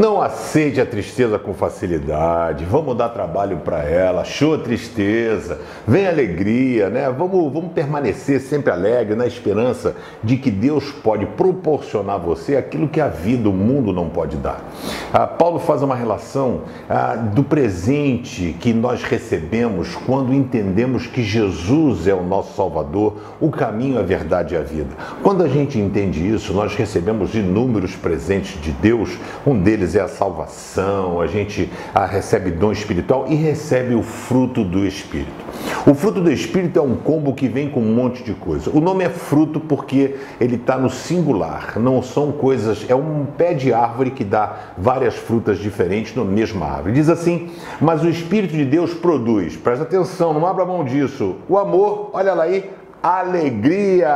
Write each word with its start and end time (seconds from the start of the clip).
Não 0.00 0.18
aceite 0.22 0.80
a 0.80 0.86
tristeza 0.86 1.38
com 1.38 1.52
facilidade. 1.52 2.64
Vamos 2.64 2.96
dar 2.96 3.10
trabalho 3.10 3.58
para 3.58 3.82
ela. 3.82 4.24
Show 4.24 4.54
a 4.54 4.58
tristeza. 4.58 5.60
Vem 5.86 6.08
alegria, 6.08 6.88
né? 6.88 7.10
Vamos, 7.10 7.52
vamos 7.52 7.72
permanecer 7.74 8.40
sempre 8.40 8.72
alegre 8.72 9.14
na 9.14 9.26
esperança 9.26 9.94
de 10.24 10.38
que 10.38 10.50
Deus 10.50 10.90
pode 10.90 11.26
proporcionar 11.26 12.14
a 12.14 12.18
você 12.18 12.56
aquilo 12.56 12.88
que 12.88 12.98
a 12.98 13.08
vida, 13.08 13.50
o 13.50 13.52
mundo 13.52 13.92
não 13.92 14.08
pode 14.08 14.38
dar. 14.38 14.64
Ah, 15.12 15.26
Paulo 15.26 15.58
faz 15.58 15.82
uma 15.82 15.94
relação 15.94 16.62
ah, 16.88 17.16
do 17.16 17.44
presente 17.44 18.56
que 18.58 18.72
nós 18.72 19.02
recebemos 19.02 19.96
quando 20.06 20.32
entendemos 20.32 21.06
que 21.06 21.22
Jesus 21.22 22.08
é 22.08 22.14
o 22.14 22.24
nosso 22.24 22.56
Salvador, 22.56 23.18
o 23.38 23.50
caminho, 23.50 23.98
a 23.98 24.02
verdade 24.02 24.54
e 24.54 24.56
a 24.56 24.62
vida. 24.62 24.96
Quando 25.22 25.42
a 25.42 25.48
gente 25.48 25.78
entende 25.78 26.26
isso, 26.26 26.54
nós 26.54 26.74
recebemos 26.74 27.34
inúmeros 27.34 27.94
presentes 27.94 28.58
de 28.62 28.72
Deus. 28.72 29.18
Um 29.46 29.60
deles 29.60 29.89
é 29.94 30.00
a 30.00 30.08
salvação, 30.08 31.20
a 31.20 31.26
gente 31.26 31.70
a, 31.94 32.04
recebe 32.04 32.50
dom 32.50 32.72
espiritual 32.72 33.26
e 33.28 33.34
recebe 33.34 33.94
o 33.94 34.02
fruto 34.02 34.64
do 34.64 34.86
Espírito. 34.86 35.50
O 35.86 35.94
fruto 35.94 36.20
do 36.20 36.30
Espírito 36.30 36.78
é 36.78 36.82
um 36.82 36.96
combo 36.96 37.34
que 37.34 37.48
vem 37.48 37.70
com 37.70 37.80
um 37.80 37.94
monte 37.94 38.22
de 38.22 38.34
coisa. 38.34 38.70
O 38.70 38.80
nome 38.80 39.04
é 39.04 39.08
fruto 39.08 39.60
porque 39.60 40.16
ele 40.40 40.56
está 40.56 40.76
no 40.76 40.90
singular, 40.90 41.78
não 41.78 42.02
são 42.02 42.32
coisas, 42.32 42.84
é 42.88 42.94
um 42.94 43.24
pé 43.24 43.54
de 43.54 43.72
árvore 43.72 44.10
que 44.10 44.24
dá 44.24 44.72
várias 44.76 45.14
frutas 45.14 45.58
diferentes 45.58 46.14
na 46.14 46.24
mesma 46.24 46.66
árvore. 46.66 46.94
Diz 46.94 47.08
assim: 47.08 47.50
Mas 47.80 48.02
o 48.02 48.08
Espírito 48.08 48.52
de 48.52 48.64
Deus 48.64 48.92
produz, 48.92 49.56
presta 49.56 49.84
atenção, 49.84 50.34
não 50.34 50.46
abra 50.46 50.64
mão 50.64 50.84
disso. 50.84 51.36
O 51.48 51.58
amor, 51.58 52.10
olha 52.12 52.34
lá 52.34 52.44
aí, 52.44 52.70
alegria, 53.02 54.10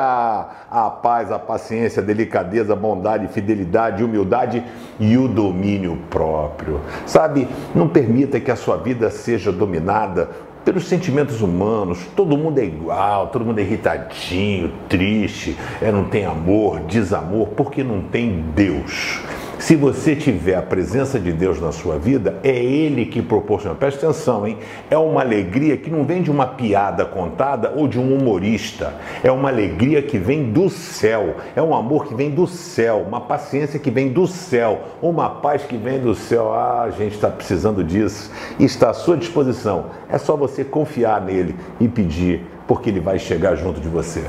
a 0.71 0.91
paz, 0.91 1.33
a 1.33 1.39
paciência, 1.39 2.03
a 2.03 2.05
delicadeza, 2.05 2.73
a 2.73 2.77
bondade, 2.77 3.29
fidelidade, 3.29 4.05
humildade 4.05 4.63
e 5.01 5.17
o 5.17 5.27
domínio 5.29 5.99
próprio. 6.11 6.81
Sabe, 7.07 7.49
não 7.75 7.89
permita 7.89 8.39
que 8.41 8.51
a 8.51 8.57
sua 8.57 8.77
vida 8.77 9.11
seja 9.11 9.51
dominada 9.51 10.31
pelos 10.65 10.87
sentimentos 10.87 11.43
humanos. 11.43 12.07
Todo 12.17 12.37
mundo 12.37 12.59
é 12.59 12.65
igual, 12.65 13.29
todo 13.29 13.45
mundo 13.45 13.59
é 13.59 13.63
irritadinho, 13.63 14.73
triste, 14.89 15.57
é, 15.81 15.93
não 15.93 16.05
tem 16.05 16.25
amor, 16.25 16.81
desamor, 16.81 17.49
porque 17.49 17.85
não 17.85 18.01
tem 18.01 18.45
Deus. 18.55 19.21
Se 19.59 19.77
você 19.77 20.15
tiver 20.17 20.57
a 20.57 20.63
presença 20.63 21.19
de 21.19 21.33
Deus 21.33 21.61
na 21.61 21.73
sua 21.73 21.99
vida, 21.99 22.39
é 22.43 22.55
Ele 22.55 23.07
que 23.07 23.23
proporciona. 23.23 23.75
Presta 23.75 24.07
atenção, 24.07 24.47
hein? 24.47 24.59
É 24.91 24.99
uma 24.99 25.21
alegria 25.21 25.77
que 25.77 25.91
não 25.91 26.05
vem 26.05 26.23
de 26.23 26.31
uma 26.31 26.47
piada 26.47 27.05
contada 27.05 27.73
ou 27.75 27.89
de 27.89 27.99
um 27.99 28.15
humorista. 28.15 28.93
É 29.23 29.31
uma 29.31 29.49
alegria 29.49 30.03
que 30.03 30.19
vem 30.19 30.53
do 30.53 30.69
céu. 30.69 31.37
É 31.57 31.63
um 31.63 31.75
amor 31.75 32.07
que 32.07 32.15
vem 32.15 32.31
do 32.31 32.47
céu. 32.47 33.05
Uma 33.07 33.21
paciência 33.21 33.79
que 33.79 33.91
vem 33.91 34.13
do 34.13 34.27
céu. 34.27 34.81
Uma 35.01 35.31
paz 35.31 35.63
que 35.63 35.77
vem 35.77 35.99
do 35.99 36.15
céu. 36.15 36.53
Ah, 36.53 36.83
a 36.83 36.91
gente 36.91 37.15
está 37.15 37.31
precisando 37.31 37.83
disso. 37.83 38.31
Está 38.59 38.91
à 38.91 38.95
sua 38.95 39.17
disposição. 39.17 39.87
É 40.09 40.19
só 40.19 40.37
você 40.37 40.65
confiar 40.65 41.21
nele 41.21 41.55
e 41.81 41.89
pedir, 41.89 42.45
porque 42.67 42.91
ele 42.91 43.01
vai 43.01 43.19
chegar 43.19 43.55
junto 43.55 43.81
de 43.81 43.89
você. 43.89 44.25